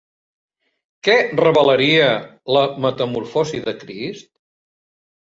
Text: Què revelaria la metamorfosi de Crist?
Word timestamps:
Què 1.07 1.17
revelaria 1.39 2.07
la 2.57 2.63
metamorfosi 2.85 3.61
de 3.67 3.75
Crist? 3.83 4.27